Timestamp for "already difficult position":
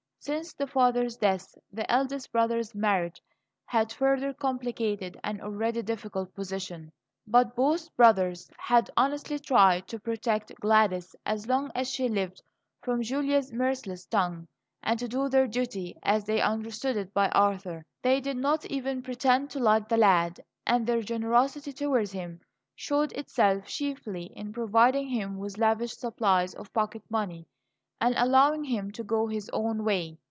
5.41-6.91